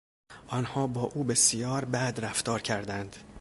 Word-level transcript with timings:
آنها 0.47 0.87
با 0.87 1.01
او 1.01 1.23
بسیار 1.23 1.85
بد 1.85 2.19
رفتار 2.25 2.61
کردند. 2.61 3.15